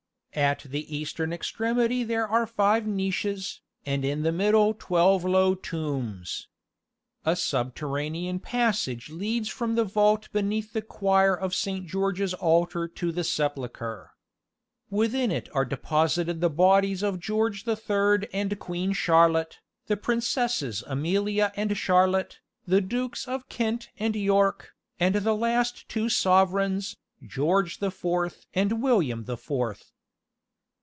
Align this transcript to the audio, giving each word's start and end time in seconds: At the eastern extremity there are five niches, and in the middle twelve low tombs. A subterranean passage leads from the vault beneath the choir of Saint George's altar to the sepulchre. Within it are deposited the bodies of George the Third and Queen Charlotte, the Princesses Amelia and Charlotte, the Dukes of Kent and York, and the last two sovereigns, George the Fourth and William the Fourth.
At 0.33 0.63
the 0.69 0.95
eastern 0.95 1.33
extremity 1.33 2.05
there 2.05 2.25
are 2.25 2.47
five 2.47 2.87
niches, 2.87 3.59
and 3.85 4.05
in 4.05 4.23
the 4.23 4.31
middle 4.31 4.73
twelve 4.73 5.25
low 5.25 5.55
tombs. 5.55 6.47
A 7.25 7.35
subterranean 7.35 8.39
passage 8.39 9.09
leads 9.09 9.49
from 9.49 9.75
the 9.75 9.83
vault 9.83 10.29
beneath 10.31 10.71
the 10.71 10.81
choir 10.81 11.35
of 11.35 11.53
Saint 11.53 11.85
George's 11.85 12.33
altar 12.33 12.87
to 12.87 13.11
the 13.11 13.25
sepulchre. 13.25 14.11
Within 14.89 15.31
it 15.33 15.49
are 15.53 15.65
deposited 15.65 16.39
the 16.39 16.49
bodies 16.49 17.03
of 17.03 17.19
George 17.19 17.65
the 17.65 17.75
Third 17.75 18.29
and 18.31 18.57
Queen 18.57 18.93
Charlotte, 18.93 19.59
the 19.87 19.97
Princesses 19.97 20.81
Amelia 20.87 21.51
and 21.57 21.77
Charlotte, 21.77 22.39
the 22.65 22.79
Dukes 22.79 23.27
of 23.27 23.49
Kent 23.49 23.89
and 23.99 24.15
York, 24.15 24.71
and 24.97 25.13
the 25.15 25.35
last 25.35 25.89
two 25.89 26.07
sovereigns, 26.07 26.95
George 27.21 27.79
the 27.79 27.91
Fourth 27.91 28.45
and 28.53 28.81
William 28.81 29.25
the 29.25 29.35
Fourth. 29.35 29.91